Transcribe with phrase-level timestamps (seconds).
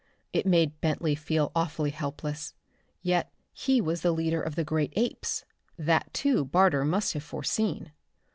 [0.33, 2.55] It made Bentley feel awfully helpless.
[3.03, 5.45] Yet he was the leader of the great apes.
[5.77, 7.91] That, too, Barter must have foreseen.